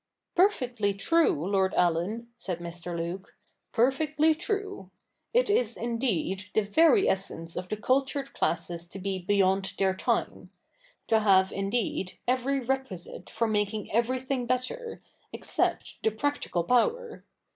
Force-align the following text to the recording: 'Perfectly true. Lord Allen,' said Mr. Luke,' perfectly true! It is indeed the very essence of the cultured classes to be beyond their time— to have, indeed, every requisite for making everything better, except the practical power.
'Perfectly 0.35 0.95
true. 0.95 1.45
Lord 1.47 1.75
Allen,' 1.75 2.29
said 2.35 2.57
Mr. 2.57 2.97
Luke,' 2.97 3.35
perfectly 3.71 4.33
true! 4.33 4.89
It 5.31 5.47
is 5.47 5.77
indeed 5.77 6.45
the 6.55 6.63
very 6.63 7.07
essence 7.07 7.55
of 7.55 7.69
the 7.69 7.77
cultured 7.77 8.33
classes 8.33 8.87
to 8.87 8.97
be 8.97 9.19
beyond 9.19 9.75
their 9.77 9.93
time— 9.93 10.49
to 11.09 11.19
have, 11.19 11.51
indeed, 11.51 12.17
every 12.27 12.59
requisite 12.59 13.29
for 13.29 13.47
making 13.47 13.91
everything 13.91 14.47
better, 14.47 15.03
except 15.31 16.01
the 16.01 16.09
practical 16.09 16.63
power. 16.63 17.23